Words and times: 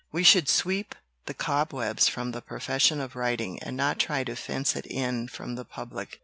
We 0.11 0.23
should 0.23 0.49
sweep 0.49 0.95
the 1.27 1.35
cobwebs 1.35 2.07
from 2.07 2.31
the 2.31 2.41
profession 2.41 2.99
of 2.99 3.15
writing 3.15 3.61
and 3.61 3.77
not 3.77 3.99
try 3.99 4.23
to 4.23 4.35
fence 4.35 4.75
it 4.75 4.87
in 4.87 5.27
from 5.27 5.53
the 5.53 5.63
public." 5.65 6.19